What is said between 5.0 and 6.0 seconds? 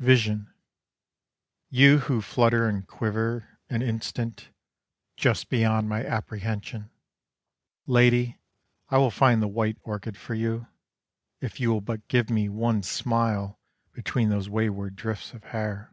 Just beyond